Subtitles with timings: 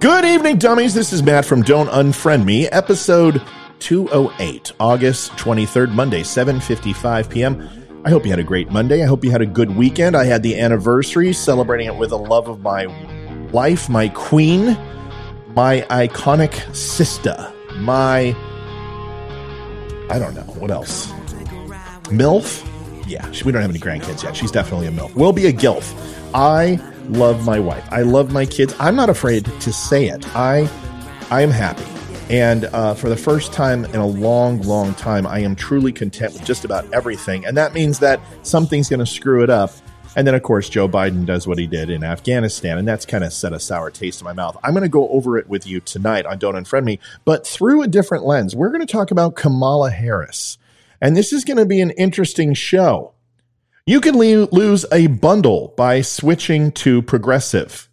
[0.00, 0.94] Good evening, dummies.
[0.94, 3.42] This is Matt from Don't Unfriend Me, episode
[3.80, 7.68] 208, August 23rd, Monday, 7:55 p.m.
[8.06, 9.02] I hope you had a great Monday.
[9.02, 10.16] I hope you had a good weekend.
[10.16, 12.86] I had the anniversary, celebrating it with the love of my
[13.52, 14.68] life, my queen,
[15.48, 18.34] my iconic sister, my
[20.08, 21.08] I don't know what else.
[22.08, 22.66] MILF?
[23.06, 24.34] Yeah, we don't have any grandkids yet.
[24.34, 25.14] She's definitely a MILF.
[25.14, 25.92] Will be a GILF.
[26.32, 27.86] I love my wife.
[27.90, 28.74] I love my kids.
[28.78, 30.26] I'm not afraid to say it.
[30.36, 30.70] I
[31.30, 31.84] I am happy.
[32.30, 36.32] And uh, for the first time in a long, long time, I am truly content
[36.32, 37.44] with just about everything.
[37.44, 39.72] And that means that something's going to screw it up.
[40.14, 43.22] And then, of course, Joe Biden does what he did in Afghanistan, and that's kind
[43.22, 44.56] of set a sour taste in my mouth.
[44.62, 47.82] I'm going to go over it with you tonight on Don't Unfriend Me, but through
[47.82, 48.54] a different lens.
[48.54, 50.58] We're going to talk about Kamala Harris.
[51.00, 53.12] And this is going to be an interesting show.
[53.90, 57.88] You can le- lose a bundle by switching to progressive.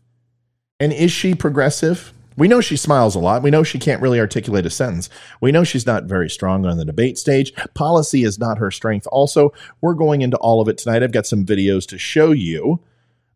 [0.80, 2.14] And is she progressive?
[2.38, 3.42] We know she smiles a lot.
[3.42, 5.10] We know she can't really articulate a sentence.
[5.42, 7.52] We know she's not very strong on the debate stage.
[7.74, 9.08] Policy is not her strength.
[9.12, 11.02] Also, we're going into all of it tonight.
[11.02, 12.80] I've got some videos to show you.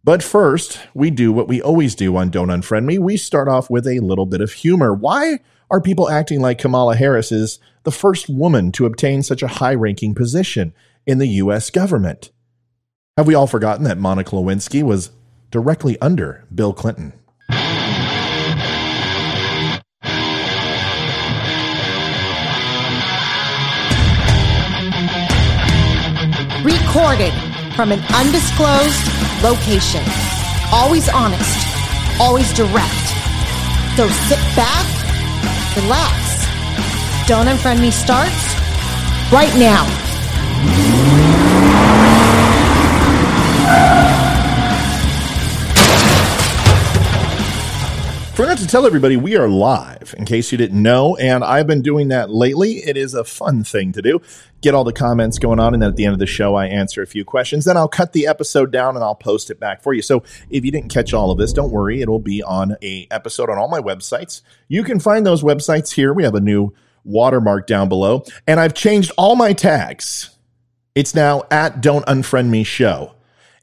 [0.03, 2.99] But first, we do what we always do on Don't Unfriend Me.
[2.99, 4.93] We start off with a little bit of humor.
[4.93, 5.39] Why
[5.71, 9.73] are people acting like Kamala Harris is the first woman to obtain such a high
[9.73, 10.75] ranking position
[11.07, 11.71] in the U.S.
[11.71, 12.29] government?
[13.21, 15.11] Have we all forgotten that Monica Lewinsky was
[15.51, 17.13] directly under Bill Clinton?
[26.63, 27.31] Recorded
[27.75, 29.05] from an undisclosed
[29.43, 30.01] location.
[30.71, 31.67] Always honest,
[32.19, 33.05] always direct.
[33.97, 34.87] So sit back,
[35.77, 36.47] relax.
[37.27, 38.55] Don't Unfriend Me starts
[39.31, 40.00] right now.
[48.41, 51.83] Forgot to tell everybody we are live, in case you didn't know, and I've been
[51.83, 52.77] doing that lately.
[52.77, 54.19] It is a fun thing to do.
[54.61, 56.65] Get all the comments going on, and then at the end of the show, I
[56.65, 57.65] answer a few questions.
[57.65, 60.01] Then I'll cut the episode down and I'll post it back for you.
[60.01, 62.01] So if you didn't catch all of this, don't worry.
[62.01, 64.41] It'll be on a episode on all my websites.
[64.67, 66.11] You can find those websites here.
[66.11, 70.35] We have a new watermark down below, and I've changed all my tags.
[70.95, 73.13] It's now at Don't Unfriend Me Show,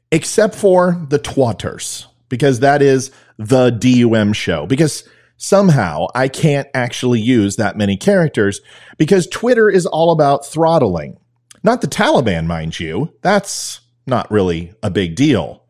[0.09, 5.03] except for the twatters, because that is the DUM show because
[5.37, 8.61] somehow I can't actually use that many characters
[8.97, 11.17] because Twitter is all about throttling.
[11.63, 13.13] Not the Taliban, mind you.
[13.21, 15.63] That's not really a big deal.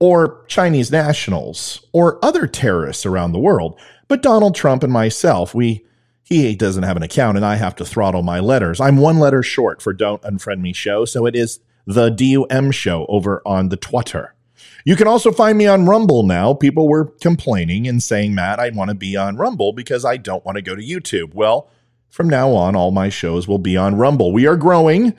[0.00, 3.78] Or Chinese nationals or other terrorists around the world.
[4.06, 5.84] But Donald Trump and myself, we
[6.22, 8.80] he doesn't have an account and I have to throttle my letters.
[8.80, 13.06] I'm one letter short for Don't Unfriend Me show, so it is the DUM show
[13.08, 14.34] over on the Twitter.
[14.84, 16.54] You can also find me on Rumble now.
[16.54, 20.44] People were complaining and saying, Matt, I want to be on Rumble because I don't
[20.44, 21.34] want to go to YouTube.
[21.34, 21.68] Well,
[22.08, 24.32] from now on, all my shows will be on Rumble.
[24.32, 25.14] We are growing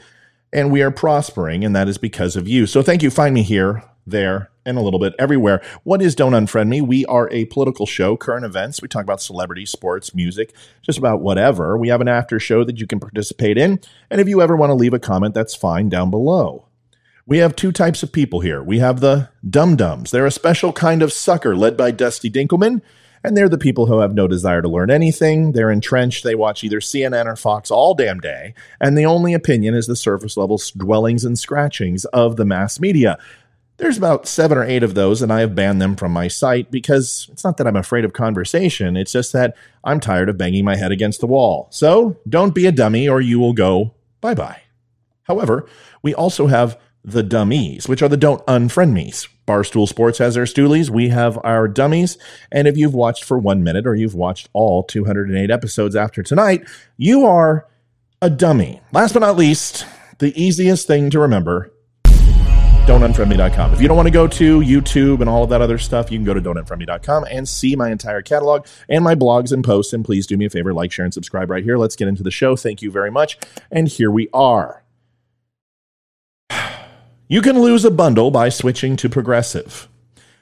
[0.51, 2.65] and we are prospering, and that is because of you.
[2.65, 3.11] So thank you.
[3.11, 5.61] Find me here, there, and a little bit everywhere.
[5.83, 6.81] What is Don't Unfriend Me?
[6.81, 8.81] We are a political show, current events.
[8.81, 11.77] We talk about celebrities, sports, music, just about whatever.
[11.77, 13.79] We have an after show that you can participate in.
[14.09, 16.65] And if you ever want to leave a comment, that's fine down below.
[17.29, 18.63] We have two types of people here.
[18.63, 20.09] We have the dum dums.
[20.09, 22.81] They're a special kind of sucker led by Dusty Dinkelman,
[23.23, 25.51] and they're the people who have no desire to learn anything.
[25.51, 26.23] They're entrenched.
[26.23, 29.95] They watch either CNN or Fox all damn day, and the only opinion is the
[29.95, 33.19] surface level dwellings and scratchings of the mass media.
[33.77, 36.71] There's about seven or eight of those, and I have banned them from my site
[36.71, 38.97] because it's not that I'm afraid of conversation.
[38.97, 41.67] It's just that I'm tired of banging my head against the wall.
[41.69, 44.61] So don't be a dummy, or you will go bye bye.
[45.25, 45.69] However,
[46.01, 46.79] we also have
[47.11, 49.27] the dummies, which are the don't unfriend me's.
[49.47, 50.89] Barstool Sports has their stoolies.
[50.89, 52.17] We have our dummies.
[52.51, 56.67] And if you've watched for one minute or you've watched all 208 episodes after tonight,
[56.97, 57.67] you are
[58.21, 58.81] a dummy.
[58.91, 59.85] Last but not least,
[60.19, 61.71] the easiest thing to remember
[62.89, 63.73] don'tunfriendme.com.
[63.73, 66.17] If you don't want to go to YouTube and all of that other stuff, you
[66.17, 69.93] can go to don'tunfriendme.com and see my entire catalog and my blogs and posts.
[69.93, 71.77] And please do me a favor, like, share, and subscribe right here.
[71.77, 72.55] Let's get into the show.
[72.55, 73.37] Thank you very much.
[73.69, 74.83] And here we are.
[77.31, 79.87] You can lose a bundle by switching to progressive.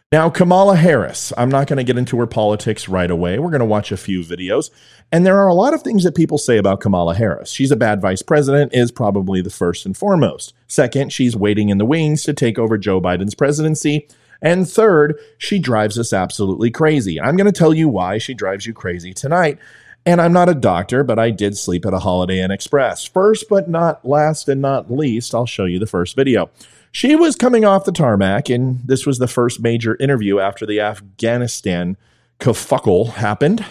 [0.10, 3.38] Now, Kamala Harris, I'm not going to get into her politics right away.
[3.40, 4.70] We're going to watch a few videos.
[5.12, 7.52] And there are a lot of things that people say about Kamala Harris.
[7.52, 10.54] She's a bad vice president, is probably the first and foremost.
[10.68, 14.08] Second, she's waiting in the wings to take over Joe Biden's presidency.
[14.42, 17.20] And third, she drives us absolutely crazy.
[17.20, 19.60] I'm going to tell you why she drives you crazy tonight.
[20.06, 23.04] And I'm not a doctor, but I did sleep at a Holiday Inn Express.
[23.04, 26.50] First, but not last and not least, I'll show you the first video.
[26.92, 30.80] She was coming off the tarmac, and this was the first major interview after the
[30.80, 31.98] Afghanistan
[32.40, 33.66] kerfuffle happened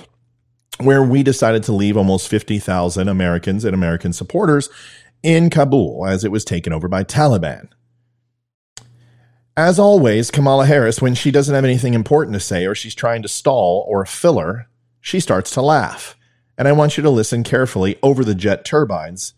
[0.78, 4.68] where we decided to leave almost 50,000 Americans and American supporters
[5.22, 7.68] in Kabul as it was taken over by Taliban.
[9.56, 13.22] As always, Kamala Harris, when she doesn't have anything important to say or she's trying
[13.22, 14.68] to stall or filler,
[15.00, 16.14] she starts to laugh.
[16.58, 19.32] And I want you to listen carefully over the jet turbines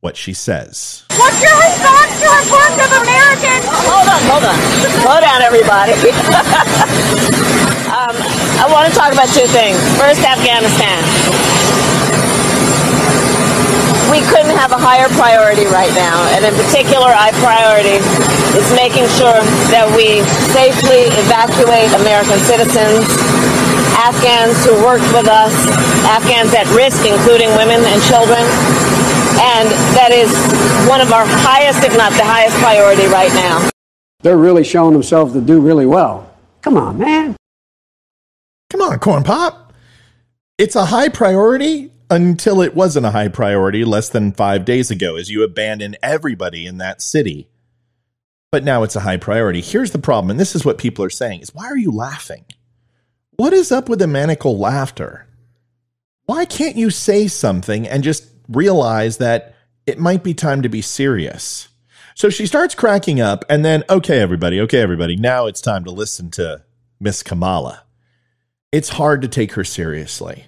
[0.00, 1.04] what she says.
[1.18, 3.64] What's your response to reports of Americans?
[3.66, 4.58] Hold on, hold on.
[5.02, 5.98] Slow down, everybody.
[7.90, 8.14] um,
[8.62, 9.74] I want to talk about two things.
[9.98, 11.02] First, Afghanistan.
[14.06, 18.00] We couldn't have a higher priority right now, and in particular, our priority
[18.56, 19.36] is making sure
[19.68, 20.24] that we
[20.54, 23.04] safely evacuate American citizens,
[24.00, 25.52] Afghans who worked with us,
[26.08, 28.40] Afghans at risk, including women and children,
[29.40, 30.30] and that is
[30.88, 33.70] one of our highest, if not the highest priority right now.
[34.20, 36.34] They're really showing themselves to do really well.
[36.62, 37.36] Come on, man.
[38.70, 39.72] Come on, Corn Pop.
[40.58, 45.16] It's a high priority until it wasn't a high priority less than five days ago
[45.16, 47.48] as you abandon everybody in that city.
[48.50, 49.60] But now it's a high priority.
[49.60, 52.44] Here's the problem, and this is what people are saying is why are you laughing?
[53.36, 55.26] What is up with the maniacal laughter?
[56.24, 59.54] Why can't you say something and just realize that
[59.86, 61.68] it might be time to be serious?
[62.14, 65.90] So she starts cracking up, and then, okay, everybody, okay, everybody, now it's time to
[65.90, 66.64] listen to
[66.98, 67.84] Miss Kamala.
[68.72, 70.46] It's hard to take her seriously.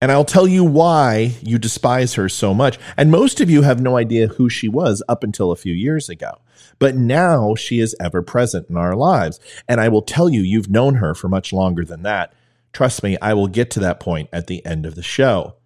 [0.00, 2.78] And I'll tell you why you despise her so much.
[2.96, 6.08] And most of you have no idea who she was up until a few years
[6.08, 6.40] ago.
[6.78, 9.40] But now she is ever present in our lives.
[9.68, 12.32] And I will tell you, you've known her for much longer than that.
[12.72, 15.56] Trust me, I will get to that point at the end of the show.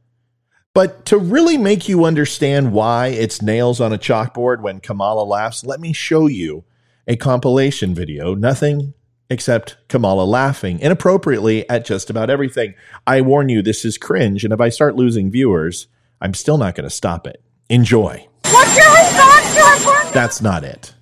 [0.75, 5.65] But to really make you understand why it's nails on a chalkboard when Kamala laughs,
[5.65, 6.65] let me show you
[7.07, 8.35] a compilation video.
[8.35, 8.95] Nothing
[9.29, 12.75] except Kamala laughing inappropriately at just about everything.
[13.07, 15.89] I warn you, this is cringe, and if I start losing viewers,
[16.23, 17.43] I'm still not going to stop it.
[17.69, 18.27] Enjoy.
[18.45, 20.13] What's your response to reports?
[20.13, 20.95] That's not it.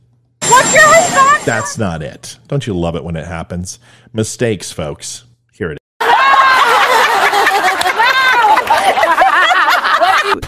[0.49, 1.45] What's your response?
[1.45, 2.39] That's not it.
[2.49, 3.79] Don't you love it when it happens?
[4.13, 5.27] Mistakes, folks.
[5.53, 5.81] Here it is.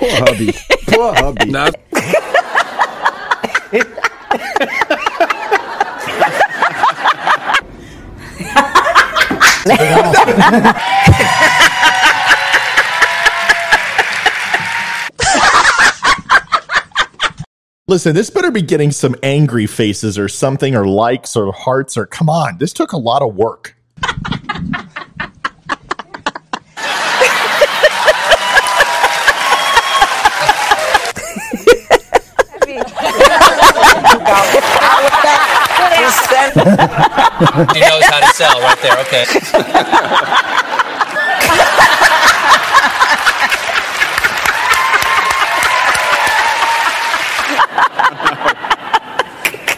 [0.03, 0.53] Poor hubby.
[0.89, 1.47] Poor hubby.
[17.87, 22.07] Listen, this better be getting some angry faces or something, or likes or hearts, or
[22.07, 22.59] come on.
[22.59, 23.77] This took a lot of work.
[37.75, 38.99] He knows how to sell right there.
[39.01, 39.25] Okay.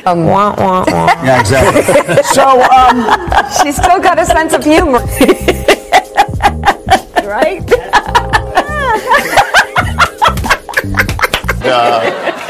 [0.07, 1.07] Um, wah, wah, wah.
[1.25, 2.23] Yeah, exactly.
[2.25, 3.09] So, um,
[3.63, 4.99] She's still got a sense of humor.
[7.25, 7.63] right?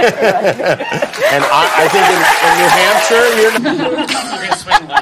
[0.04, 4.93] And I, I think in, in New Hampshire, you're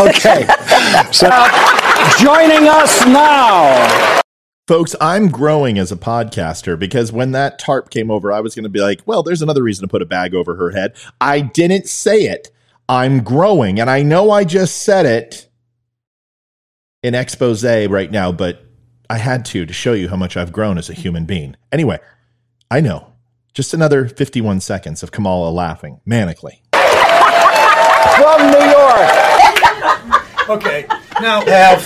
[0.00, 0.46] okay.
[1.12, 1.28] So,
[2.18, 4.20] joining us now.
[4.68, 8.62] Folks, I'm growing as a podcaster because when that tarp came over, I was going
[8.62, 10.94] to be like, well, there's another reason to put a bag over her head.
[11.20, 12.52] I didn't say it.
[12.88, 13.80] I'm growing.
[13.80, 15.48] And I know I just said it
[17.02, 18.69] in expose right now, but
[19.10, 21.56] I had to to show you how much I've grown as a human being.
[21.72, 21.98] Anyway,
[22.70, 23.08] I know.
[23.52, 26.60] Just another 51 seconds of Kamala laughing manically.
[28.20, 29.10] From New York.
[30.48, 30.86] Okay,
[31.20, 31.82] now have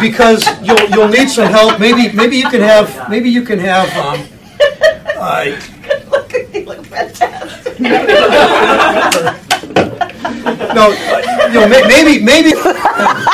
[0.00, 1.78] because you'll you'll need some help.
[1.78, 4.26] Maybe maybe you can have maybe you can have um.
[5.16, 5.44] Uh,
[10.74, 12.50] no, uh, you know, maybe maybe.
[12.50, 12.72] So,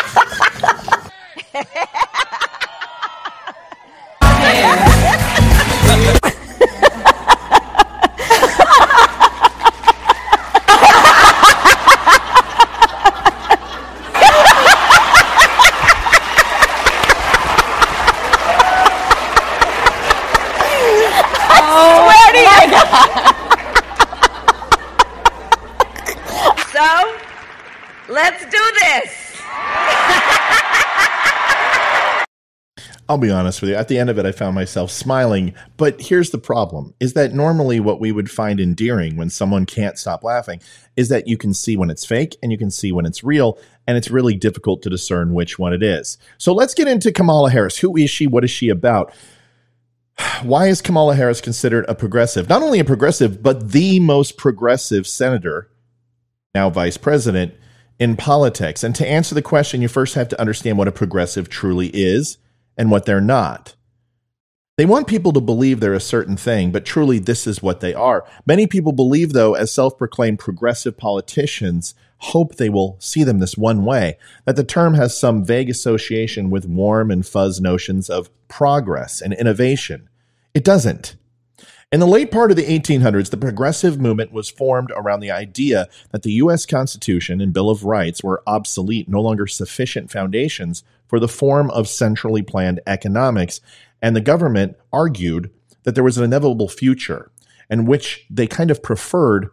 [33.09, 33.77] I'll be honest with you.
[33.77, 35.55] At the end of it, I found myself smiling.
[35.79, 39.99] But here's the problem is that normally what we would find endearing when someone can't
[39.99, 40.61] stop laughing
[40.95, 43.59] is that you can see when it's fake and you can see when it's real.
[43.87, 46.19] And it's really difficult to discern which one it is.
[46.37, 47.79] So let's get into Kamala Harris.
[47.79, 48.27] Who is she?
[48.27, 49.15] What is she about?
[50.43, 52.51] Why is Kamala Harris considered a progressive?
[52.51, 55.71] Not only a progressive, but the most progressive senator,
[56.55, 57.55] now vice president,
[57.99, 58.85] in politics.
[58.85, 62.37] And to answer the question, you first have to understand what a progressive truly is
[62.79, 63.75] and what they're not.
[64.79, 67.93] They want people to believe they're a certain thing, but truly this is what they
[67.93, 68.25] are.
[68.47, 73.59] Many people believe, though, as self proclaimed progressive politicians, hope they will see them this
[73.59, 78.31] one way, that the term has some vague association with warm and fuzz notions of
[78.47, 80.09] progress and innovation.
[80.55, 81.17] It doesn't.
[81.91, 85.89] In the late part of the 1800s, the progressive movement was formed around the idea
[86.11, 86.67] that the U.S.
[86.67, 91.89] Constitution and Bill of Rights were obsolete, no longer sufficient foundations for the form of
[91.89, 93.63] centrally planned economics.
[94.03, 95.51] And the government argued
[95.85, 97.31] that there was an inevitable future
[97.71, 99.49] in which they kind of preferred,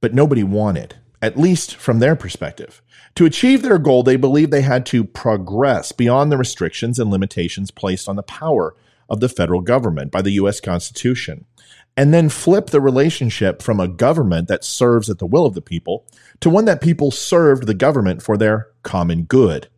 [0.00, 2.80] but nobody wanted, at least from their perspective.
[3.16, 7.70] To achieve their goal, they believed they had to progress beyond the restrictions and limitations
[7.70, 8.74] placed on the power
[9.08, 10.60] of the federal government by the U.S.
[10.60, 11.44] Constitution,
[11.96, 15.62] and then flip the relationship from a government that serves at the will of the
[15.62, 16.06] people
[16.40, 19.68] to one that people served the government for their common good.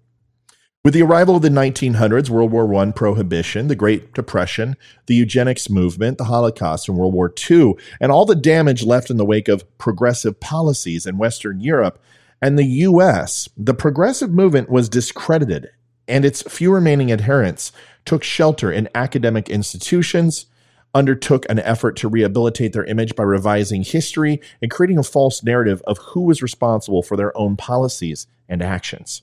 [0.84, 5.68] With the arrival of the 1900s, World War I prohibition, the Great Depression, the eugenics
[5.68, 9.48] movement, the Holocaust, and World War II, and all the damage left in the wake
[9.48, 12.00] of progressive policies in Western Europe
[12.40, 15.70] and the US, the progressive movement was discredited,
[16.08, 17.72] and its few remaining adherents
[18.04, 20.46] took shelter in academic institutions,
[20.94, 25.82] undertook an effort to rehabilitate their image by revising history and creating a false narrative
[25.86, 29.22] of who was responsible for their own policies and actions.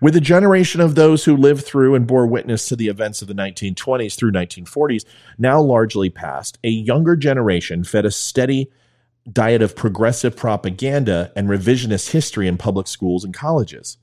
[0.00, 3.28] With a generation of those who lived through and bore witness to the events of
[3.28, 5.04] the 1920s through 1940s
[5.38, 8.70] now largely past, a younger generation fed a steady
[9.30, 13.96] diet of progressive propaganda and revisionist history in public schools and colleges.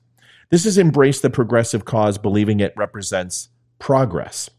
[0.50, 4.50] This has embraced the progressive cause, believing it represents progress.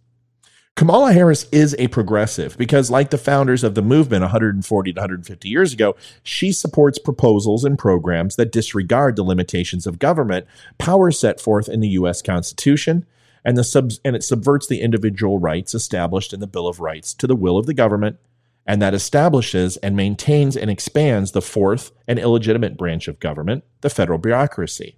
[0.77, 5.49] Kamala Harris is a progressive because, like the founders of the movement 140 to 150
[5.49, 11.41] years ago, she supports proposals and programs that disregard the limitations of government, power set
[11.41, 12.21] forth in the U.S.
[12.21, 13.05] Constitution,
[13.43, 17.13] and, the sub- and it subverts the individual rights established in the Bill of Rights
[17.15, 18.17] to the will of the government,
[18.65, 23.89] and that establishes and maintains and expands the fourth and illegitimate branch of government, the
[23.89, 24.95] federal bureaucracy.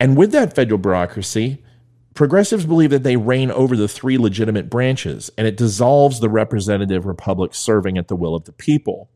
[0.00, 1.62] And with that federal bureaucracy,
[2.18, 7.06] Progressives believe that they reign over the three legitimate branches, and it dissolves the representative
[7.06, 9.08] republic serving at the will of the people.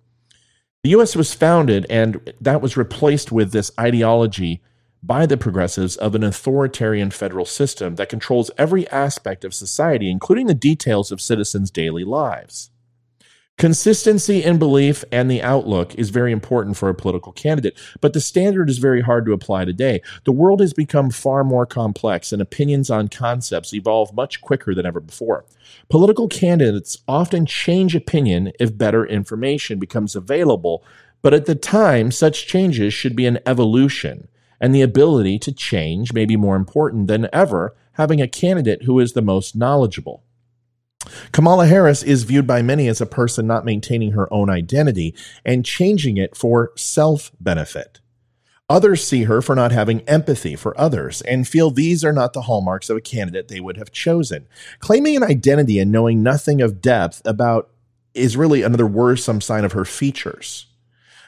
[0.84, 1.16] The U.S.
[1.16, 4.62] was founded, and that was replaced with this ideology
[5.02, 10.46] by the progressives of an authoritarian federal system that controls every aspect of society, including
[10.46, 12.70] the details of citizens' daily lives.
[13.58, 18.20] Consistency in belief and the outlook is very important for a political candidate, but the
[18.20, 20.02] standard is very hard to apply today.
[20.24, 24.84] The world has become far more complex, and opinions on concepts evolve much quicker than
[24.84, 25.44] ever before.
[25.88, 30.82] Political candidates often change opinion if better information becomes available,
[31.20, 34.26] but at the time, such changes should be an evolution,
[34.60, 38.98] and the ability to change may be more important than ever having a candidate who
[38.98, 40.24] is the most knowledgeable.
[41.32, 45.64] Kamala Harris is viewed by many as a person not maintaining her own identity and
[45.64, 48.00] changing it for self benefit.
[48.68, 52.42] Others see her for not having empathy for others and feel these are not the
[52.42, 54.46] hallmarks of a candidate they would have chosen.
[54.78, 57.68] Claiming an identity and knowing nothing of depth about
[58.14, 60.66] is really another worrisome sign of her features.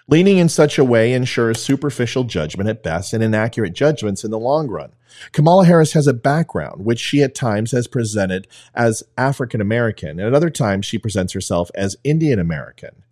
[0.06, 4.38] Leaning in such a way ensures superficial judgment at best and inaccurate judgments in the
[4.38, 4.92] long run.
[5.32, 10.23] Kamala Harris has a background which she at times has presented as African American, and
[10.23, 13.02] at other times she presents herself as Indian American.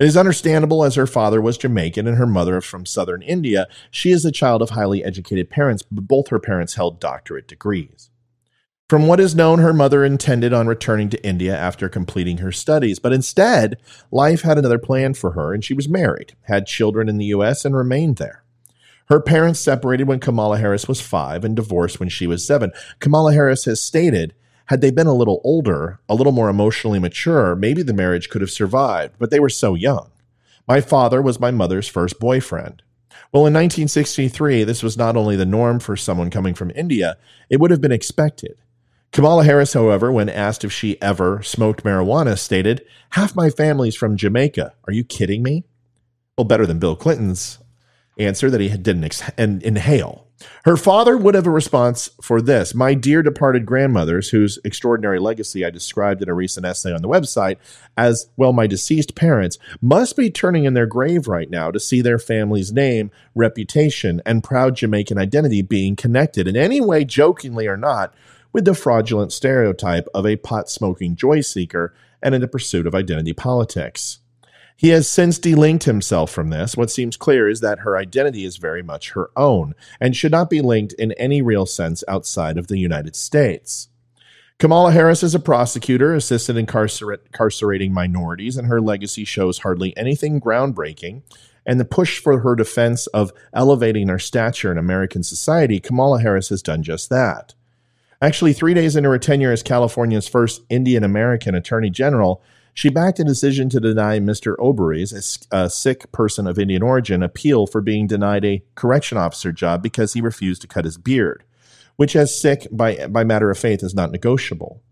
[0.00, 3.66] It is understandable as her father was Jamaican and her mother from southern India.
[3.90, 8.08] She is the child of highly educated parents, but both her parents held doctorate degrees.
[8.88, 12.98] From what is known, her mother intended on returning to India after completing her studies,
[12.98, 13.76] but instead,
[14.10, 17.66] life had another plan for her, and she was married, had children in the U.S.,
[17.66, 18.44] and remained there.
[19.10, 22.72] Her parents separated when Kamala Harris was five and divorced when she was seven.
[22.98, 24.34] Kamala Harris has stated,
[24.66, 28.40] had they been a little older, a little more emotionally mature, maybe the marriage could
[28.40, 30.10] have survived, but they were so young.
[30.66, 32.82] My father was my mother's first boyfriend.
[33.32, 37.18] Well, in 1963, this was not only the norm for someone coming from India,
[37.50, 38.56] it would have been expected.
[39.12, 44.16] Kamala Harris, however, when asked if she ever smoked marijuana, stated, Half my family's from
[44.16, 44.74] Jamaica.
[44.86, 45.64] Are you kidding me?
[46.36, 47.58] Well, better than Bill Clinton's
[48.18, 50.28] answer that he didn't ex- inhale.
[50.64, 52.74] Her father would have a response for this.
[52.74, 57.08] My dear departed grandmothers, whose extraordinary legacy I described in a recent essay on the
[57.08, 57.56] website,
[57.96, 62.00] as well, my deceased parents, must be turning in their grave right now to see
[62.02, 67.76] their family's name, reputation, and proud Jamaican identity being connected in any way, jokingly or
[67.76, 68.14] not,
[68.52, 72.94] with the fraudulent stereotype of a pot smoking joy seeker and in the pursuit of
[72.94, 74.20] identity politics.
[74.76, 76.76] He has since delinked himself from this.
[76.76, 80.48] What seems clear is that her identity is very much her own and should not
[80.48, 83.88] be linked in any real sense outside of the United States.
[84.60, 90.40] Kamala Harris is a prosecutor, assisted in incarcerating minorities, and her legacy shows hardly anything
[90.40, 91.22] groundbreaking.
[91.66, 96.48] And the push for her defense of elevating her stature in American society, Kamala Harris
[96.48, 97.54] has done just that.
[98.20, 102.42] Actually, three days into her tenure as California's first Indian American Attorney General,
[102.74, 104.56] she backed a decision to deny Mr.
[104.58, 109.82] Oberoi's, a, Sikh person of Indian origin, appeal for being denied a correction officer job
[109.82, 111.44] because he refused to cut his beard,
[111.96, 114.82] which, as Sikh by, by matter of faith, is not negotiable.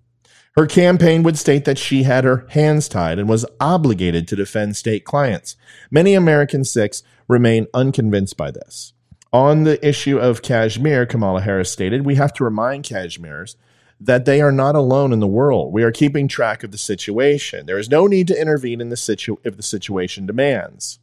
[0.57, 4.75] Her campaign would state that she had her hands tied and was obligated to defend
[4.77, 5.55] state clients.
[5.91, 8.95] Many American Sikhs remain unconvinced by this.
[9.37, 13.57] On the issue of Kashmir, Kamala Harris stated, We have to remind Kashmirs
[14.01, 15.75] that they are not alone in the world.
[15.75, 17.67] We are keeping track of the situation.
[17.67, 21.01] There is no need to intervene in the situ- if the situation demands.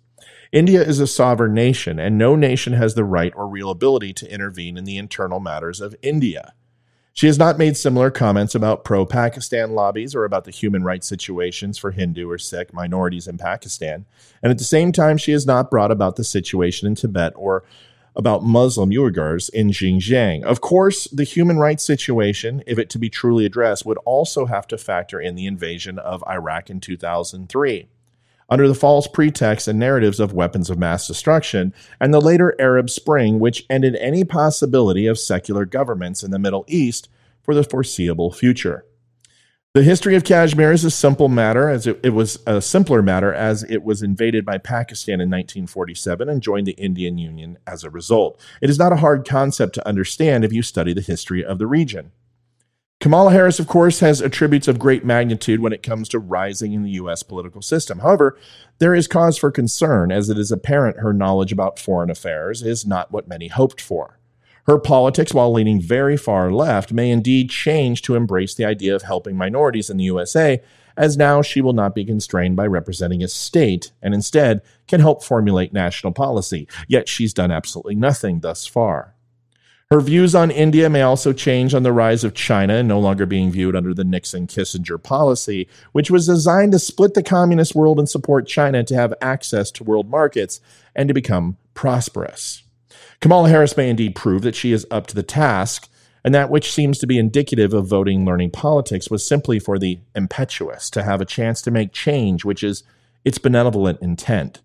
[0.51, 4.33] India is a sovereign nation, and no nation has the right or real ability to
[4.33, 6.55] intervene in the internal matters of India.
[7.13, 11.07] She has not made similar comments about pro Pakistan lobbies or about the human rights
[11.07, 14.07] situations for Hindu or Sikh minorities in Pakistan.
[14.41, 17.63] And at the same time, she has not brought about the situation in Tibet or
[18.15, 20.43] about Muslim Uyghurs in Xinjiang.
[20.43, 24.67] Of course, the human rights situation, if it to be truly addressed, would also have
[24.67, 27.87] to factor in the invasion of Iraq in 2003.
[28.49, 32.89] Under the false pretext and narratives of weapons of mass destruction, and the later Arab
[32.89, 37.09] Spring, which ended any possibility of secular governments in the Middle East
[37.41, 38.85] for the foreseeable future.
[39.73, 43.33] The history of Kashmir is a simple matter, as it, it, was a simpler matter
[43.33, 47.89] as it was invaded by Pakistan in 1947 and joined the Indian Union as a
[47.89, 48.39] result.
[48.61, 51.65] It is not a hard concept to understand if you study the history of the
[51.65, 52.11] region.
[52.99, 56.83] Kamala Harris, of course, has attributes of great magnitude when it comes to rising in
[56.83, 57.23] the U.S.
[57.23, 57.97] political system.
[57.97, 58.37] However,
[58.77, 62.85] there is cause for concern, as it is apparent her knowledge about foreign affairs is
[62.85, 64.19] not what many hoped for.
[64.65, 69.01] Her politics, while leaning very far left, may indeed change to embrace the idea of
[69.01, 70.61] helping minorities in the USA,
[70.95, 75.23] as now she will not be constrained by representing a state and instead can help
[75.23, 76.67] formulate national policy.
[76.87, 79.15] Yet she's done absolutely nothing thus far.
[79.91, 83.51] Her views on India may also change on the rise of China no longer being
[83.51, 88.09] viewed under the Nixon Kissinger policy, which was designed to split the communist world and
[88.09, 90.61] support China to have access to world markets
[90.95, 92.62] and to become prosperous.
[93.23, 95.87] Kamala Harris may indeed prove that she is up to the task,
[96.25, 100.01] and that which seems to be indicative of voting learning politics was simply for the
[100.13, 102.83] impetuous to have a chance to make change, which is
[103.23, 104.61] its benevolent intent.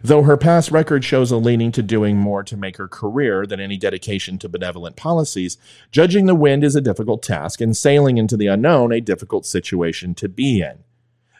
[0.00, 3.58] Though her past record shows a leaning to doing more to make her career than
[3.58, 5.58] any dedication to benevolent policies,
[5.90, 10.14] judging the wind is a difficult task and sailing into the unknown a difficult situation
[10.14, 10.84] to be in.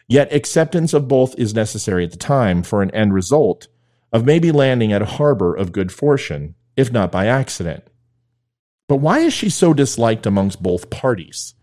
[0.09, 3.69] Yet acceptance of both is necessary at the time for an end result
[4.17, 7.83] of maybe landing at a harbor of good fortune, if not by accident.
[8.87, 11.53] But why is she so disliked amongst both parties?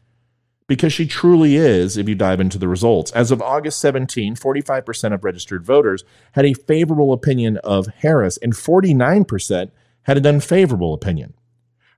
[0.69, 3.11] Because she truly is, if you dive into the results.
[3.11, 8.53] As of August 17, 45% of registered voters had a favorable opinion of Harris, and
[8.53, 11.35] 49% had an unfavorable opinion.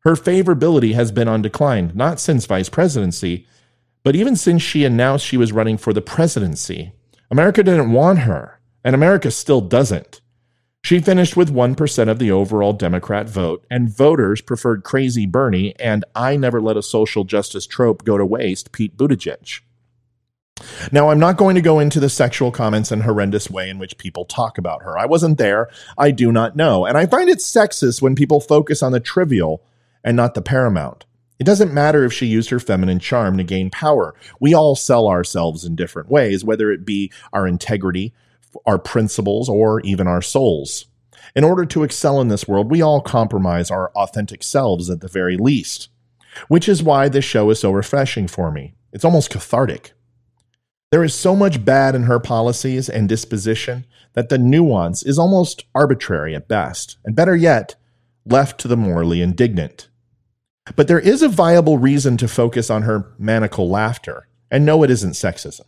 [0.05, 3.47] Her favorability has been on decline, not since vice presidency,
[4.03, 6.95] but even since she announced she was running for the presidency.
[7.31, 10.23] America didn't want her, and America still doesn't.
[10.87, 16.05] She finished with 1% of the overall Democrat vote, and voters preferred crazy Bernie and
[16.15, 19.63] I never let a social justice trope go to waste, Pete Buttigieg.
[20.93, 23.99] Now, I'm not going to go into the sexual comments and horrendous way in which
[23.99, 24.97] people talk about her.
[24.97, 25.69] I wasn't there.
[25.99, 26.87] I do not know.
[26.87, 29.65] And I find it sexist when people focus on the trivial
[30.05, 31.05] and not the paramount.
[31.41, 34.15] It doesn't matter if she used her feminine charm to gain power.
[34.39, 38.15] We all sell ourselves in different ways, whether it be our integrity,
[38.65, 40.87] our principles, or even our souls.
[41.35, 45.09] In order to excel in this world, we all compromise our authentic selves at the
[45.09, 45.89] very least,
[46.49, 48.75] which is why this show is so refreshing for me.
[48.93, 49.93] It's almost cathartic.
[50.91, 55.65] There is so much bad in her policies and disposition that the nuance is almost
[55.75, 57.75] arbitrary at best, and better yet,
[58.25, 59.89] left to the morally indignant.
[60.75, 64.91] But there is a viable reason to focus on her maniacal laughter, and no, it
[64.91, 65.67] isn't sexism.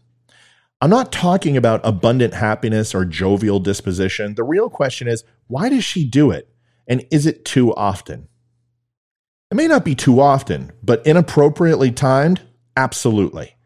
[0.81, 4.37] I'm not talking about abundant happiness or jovial disposition.
[4.37, 6.49] The real question is why does she do it?
[6.87, 8.29] And is it too often?
[9.51, 12.43] It may not be too often, but inappropriately timed?
[12.77, 13.57] Absolutely.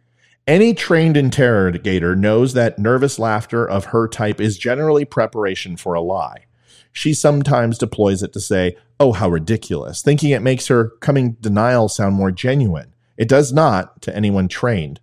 [0.47, 6.01] Any trained interrogator knows that nervous laughter of her type is generally preparation for a
[6.01, 6.47] lie.
[6.93, 11.89] She sometimes deploys it to say, Oh, how ridiculous, thinking it makes her coming denial
[11.89, 12.95] sound more genuine.
[13.19, 15.01] It does not to anyone trained.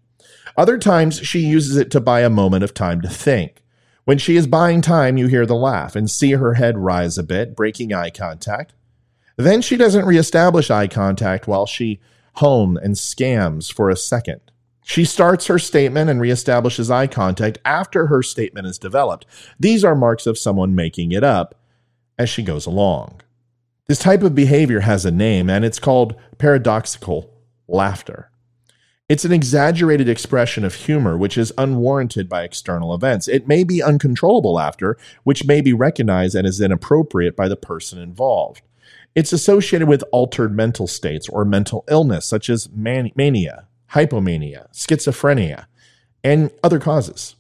[0.60, 3.63] Other times, she uses it to buy a moment of time to think.
[4.04, 7.24] When she is buying time, you hear the laugh and see her head rise a
[7.24, 8.74] bit, breaking eye contact.
[9.38, 12.02] Then she doesn't reestablish eye contact while she
[12.34, 14.41] home and scams for a second.
[14.84, 19.26] She starts her statement and reestablishes eye contact after her statement is developed.
[19.58, 21.56] These are marks of someone making it up
[22.17, 23.22] as she goes along.
[23.88, 27.34] This type of behavior has a name, and it's called paradoxical
[27.65, 28.30] laughter.
[29.10, 33.28] It's an exaggerated expression of humor which is unwarranted by external events.
[33.28, 37.98] It may be uncontrollable laughter, which may be recognized and is inappropriate by the person
[37.98, 38.62] involved.
[39.15, 45.65] It's associated with altered mental states or mental illness, such as man- mania, hypomania, schizophrenia,
[46.24, 47.36] and other causes.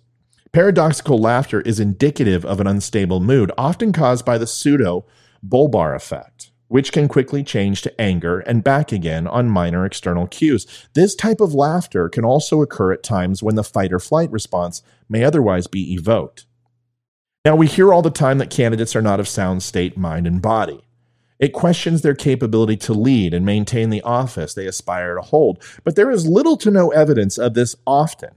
[0.51, 5.05] Paradoxical laughter is indicative of an unstable mood, often caused by the pseudo
[5.47, 10.65] bulbar effect, which can quickly change to anger and back again on minor external cues.
[10.93, 14.81] This type of laughter can also occur at times when the fight or flight response
[15.09, 16.45] may otherwise be evoked.
[17.43, 20.41] Now, we hear all the time that candidates are not of sound state, mind, and
[20.41, 20.85] body.
[21.37, 25.95] It questions their capability to lead and maintain the office they aspire to hold, but
[25.95, 28.31] there is little to no evidence of this often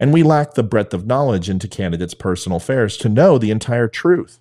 [0.00, 3.86] and we lack the breadth of knowledge into candidates' personal affairs to know the entire
[3.86, 4.40] truth.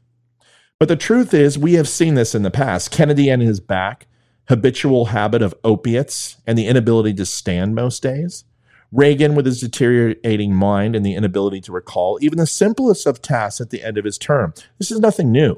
[0.80, 2.90] But the truth is, we have seen this in the past.
[2.90, 4.08] Kennedy and his back,
[4.48, 8.46] habitual habit of opiates, and the inability to stand most days.
[8.92, 13.62] Reagan with his deteriorating mind and the inability to recall even the simplest of tasks
[13.62, 14.54] at the end of his term.
[14.80, 15.58] This is nothing new.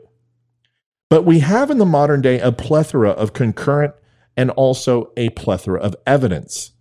[1.10, 3.94] But we have in the modern day a plethora of concurrent
[4.36, 6.72] and also a plethora of evidence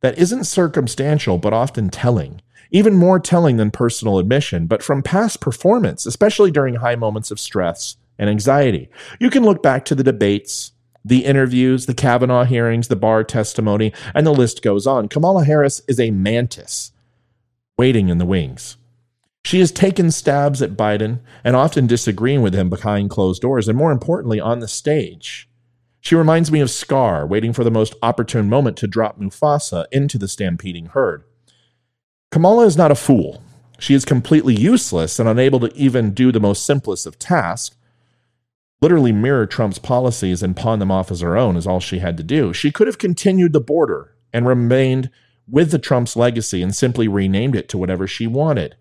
[0.00, 5.40] that isn't circumstantial but often telling even more telling than personal admission, but from past
[5.40, 8.88] performance, especially during high moments of stress and anxiety.
[9.20, 10.72] You can look back to the debates,
[11.04, 15.08] the interviews, the Kavanaugh hearings, the Barr testimony, and the list goes on.
[15.08, 16.92] Kamala Harris is a mantis
[17.78, 18.76] waiting in the wings.
[19.44, 23.78] She has taken stabs at Biden and often disagreeing with him behind closed doors, and
[23.78, 25.48] more importantly, on the stage.
[26.00, 30.18] She reminds me of Scar waiting for the most opportune moment to drop Mufasa into
[30.18, 31.22] the stampeding herd.
[32.30, 33.42] Kamala is not a fool.
[33.78, 37.76] She is completely useless and unable to even do the most simplest of tasks.
[38.80, 42.16] Literally mirror Trump's policies and pawn them off as her own is all she had
[42.16, 42.52] to do.
[42.52, 45.10] She could have continued the border and remained
[45.48, 48.76] with the Trump's legacy and simply renamed it to whatever she wanted.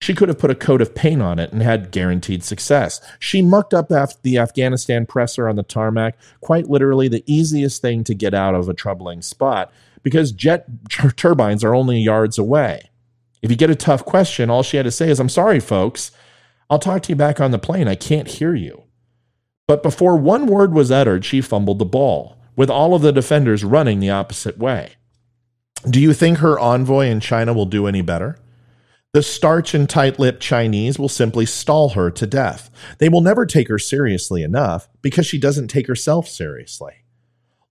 [0.00, 3.00] She could have put a coat of paint on it and had guaranteed success.
[3.18, 3.88] She mucked up
[4.22, 8.68] the Afghanistan presser on the tarmac, quite literally the easiest thing to get out of
[8.68, 9.72] a troubling spot,
[10.04, 10.66] because jet
[11.16, 12.90] turbines are only yards away.
[13.42, 16.12] If you get a tough question, all she had to say is, I'm sorry, folks.
[16.70, 17.88] I'll talk to you back on the plane.
[17.88, 18.84] I can't hear you.
[19.66, 23.64] But before one word was uttered, she fumbled the ball, with all of the defenders
[23.64, 24.92] running the opposite way.
[25.88, 28.38] Do you think her envoy in China will do any better?
[29.12, 32.70] The starch and tight lipped Chinese will simply stall her to death.
[32.98, 37.03] They will never take her seriously enough because she doesn't take herself seriously.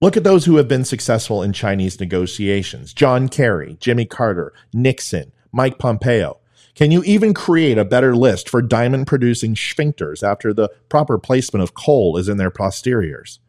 [0.04, 5.32] Look at those who have been successful in Chinese negotiations John Kerry, Jimmy Carter, Nixon,
[5.54, 6.42] Mike Pompeo.
[6.76, 11.64] Can you even create a better list for diamond producing sphincters after the proper placement
[11.64, 13.40] of coal is in their posteriors?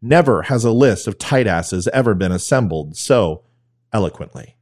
[0.00, 3.42] Never has a list of tight asses ever been assembled so
[3.92, 4.54] eloquently.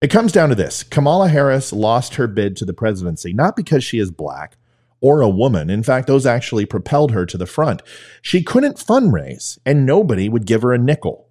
[0.00, 3.84] It comes down to this Kamala Harris lost her bid to the presidency not because
[3.84, 4.56] she is black,
[5.00, 5.70] or a woman.
[5.70, 7.82] In fact, those actually propelled her to the front.
[8.22, 11.28] She couldn't fundraise, and nobody would give her a nickel.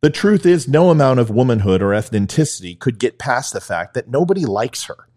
[0.00, 4.08] The truth is, no amount of womanhood or ethnicity could get past the fact that
[4.08, 5.08] nobody likes her.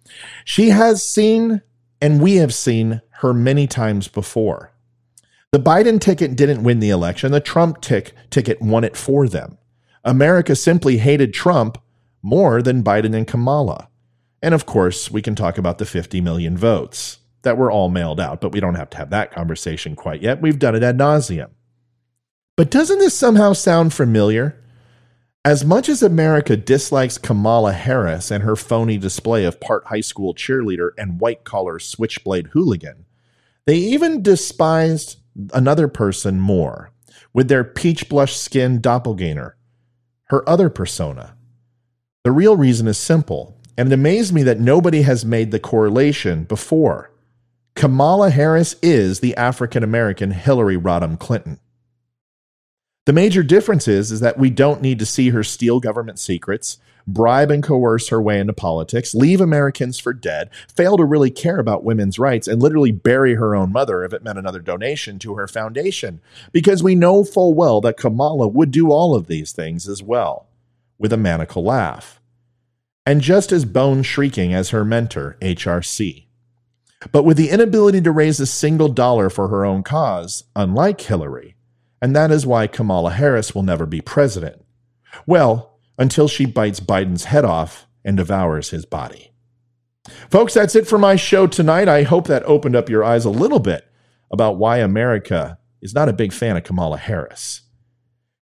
[0.43, 1.61] She has seen,
[1.99, 4.71] and we have seen her many times before.
[5.51, 9.57] The Biden ticket didn't win the election, the Trump tick ticket won it for them.
[10.03, 11.79] America simply hated Trump
[12.21, 13.87] more than Biden and Kamala.
[14.41, 18.19] And of course, we can talk about the 50 million votes that were all mailed
[18.19, 20.41] out, but we don't have to have that conversation quite yet.
[20.41, 21.49] We've done it ad nauseum.
[22.57, 24.61] But doesn't this somehow sound familiar?
[25.43, 30.33] As much as America dislikes Kamala Harris and her phony display of part high school
[30.33, 33.05] cheerleader and white collar switchblade hooligan,
[33.65, 35.17] they even despised
[35.53, 36.91] another person more
[37.33, 39.57] with their peach blush skin doppelganger,
[40.25, 41.35] her other persona.
[42.23, 46.45] The real reason is simple, and it amazed me that nobody has made the correlation
[46.45, 47.11] before.
[47.75, 51.59] Kamala Harris is the African American Hillary Rodham Clinton.
[53.05, 56.77] The major difference is, is that we don't need to see her steal government secrets,
[57.05, 61.59] bribe and coerce her way into politics, leave Americans for dead, fail to really care
[61.59, 65.35] about women's rights, and literally bury her own mother if it meant another donation to
[65.35, 66.21] her foundation.
[66.53, 70.47] Because we know full well that Kamala would do all of these things as well,
[70.97, 72.21] with a maniacal laugh.
[73.05, 76.24] And just as bone shrieking as her mentor, HRC.
[77.11, 81.55] But with the inability to raise a single dollar for her own cause, unlike Hillary,
[82.01, 84.63] and that is why Kamala Harris will never be president.
[85.25, 89.31] Well, until she bites Biden's head off and devours his body.
[90.29, 91.87] Folks, that's it for my show tonight.
[91.87, 93.89] I hope that opened up your eyes a little bit
[94.31, 97.61] about why America is not a big fan of Kamala Harris.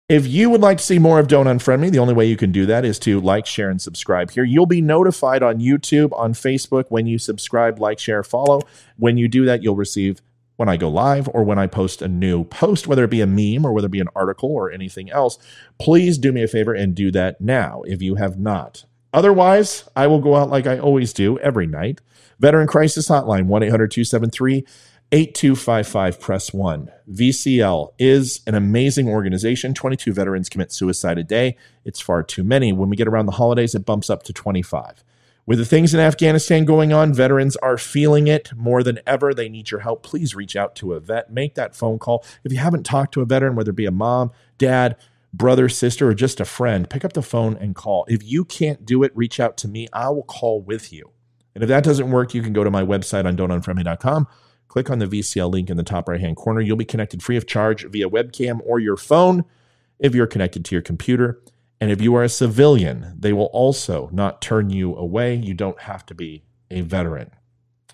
[0.09, 2.37] If you would like to see more of Don't Unfriend Me, the only way you
[2.37, 4.45] can do that is to like, share, and subscribe here.
[4.45, 8.61] You'll be notified on YouTube, on Facebook when you subscribe, like, share, follow.
[8.95, 10.21] When you do that, you'll receive
[10.55, 13.27] when I go live or when I post a new post, whether it be a
[13.27, 15.37] meme or whether it be an article or anything else,
[15.77, 18.85] please do me a favor and do that now if you have not.
[19.13, 21.99] Otherwise, I will go out like I always do every night.
[22.39, 24.65] Veteran Crisis Hotline, 1 800 273
[25.13, 26.91] 8255, press 1.
[27.09, 29.73] VCL is an amazing organization.
[29.73, 31.55] 22 veterans commit suicide a day.
[31.85, 32.73] It's far too many.
[32.73, 35.05] When we get around the holidays, it bumps up to 25.
[35.45, 39.33] With the things in Afghanistan going on, veterans are feeling it more than ever.
[39.33, 40.03] They need your help.
[40.03, 41.31] Please reach out to a vet.
[41.31, 42.25] Make that phone call.
[42.43, 44.97] If you haven't talked to a veteran, whether it be a mom, dad,
[45.33, 48.03] brother, sister, or just a friend, pick up the phone and call.
[48.09, 49.87] If you can't do it, reach out to me.
[49.93, 51.11] I will call with you.
[51.55, 54.27] And if that doesn't work, you can go to my website on don'tunfriendme.com.
[54.67, 56.62] Click on the VCL link in the top right hand corner.
[56.62, 59.45] You'll be connected free of charge via webcam or your phone
[59.99, 61.41] if you're connected to your computer.
[61.80, 65.36] And if you are a civilian, they will also not turn you away.
[65.36, 67.32] You don't have to be a veteran.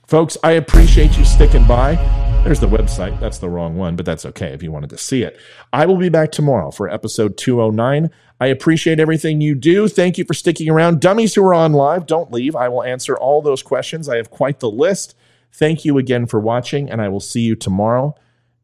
[0.08, 1.96] Folks, I appreciate you sticking by.
[2.44, 3.18] There's the website.
[3.22, 5.40] That's the wrong one, but that's okay if you wanted to see it.
[5.72, 8.10] I will be back tomorrow for episode 209.
[8.40, 9.88] I appreciate everything you do.
[9.88, 11.00] Thank you for sticking around.
[11.00, 12.54] Dummies who are on live, don't leave.
[12.54, 14.10] I will answer all those questions.
[14.10, 15.16] I have quite the list.
[15.54, 18.16] Thank you again for watching, and I will see you tomorrow.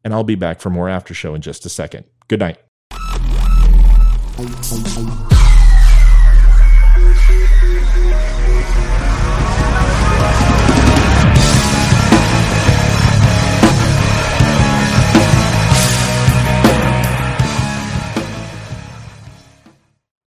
[0.02, 2.04] And I'll be back for more after show in just a second.
[2.28, 2.58] Good night.